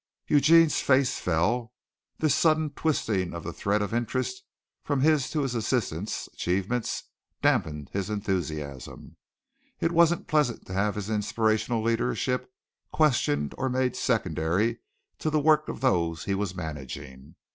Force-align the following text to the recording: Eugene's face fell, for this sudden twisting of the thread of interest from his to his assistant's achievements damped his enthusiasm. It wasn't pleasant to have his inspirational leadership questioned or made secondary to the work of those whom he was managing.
Eugene's 0.27 0.81
face 0.81 1.19
fell, 1.19 1.73
for 2.17 2.25
this 2.25 2.33
sudden 2.33 2.71
twisting 2.71 3.35
of 3.35 3.43
the 3.43 3.53
thread 3.53 3.83
of 3.83 3.93
interest 3.93 4.41
from 4.83 5.01
his 5.01 5.29
to 5.29 5.41
his 5.41 5.53
assistant's 5.53 6.25
achievements 6.33 7.03
damped 7.43 7.89
his 7.93 8.09
enthusiasm. 8.09 9.15
It 9.79 9.91
wasn't 9.91 10.25
pleasant 10.27 10.65
to 10.65 10.73
have 10.73 10.95
his 10.95 11.11
inspirational 11.11 11.83
leadership 11.83 12.51
questioned 12.91 13.53
or 13.59 13.69
made 13.69 13.95
secondary 13.95 14.79
to 15.19 15.29
the 15.29 15.39
work 15.39 15.69
of 15.69 15.81
those 15.81 16.23
whom 16.23 16.31
he 16.31 16.35
was 16.35 16.55
managing. 16.55 17.35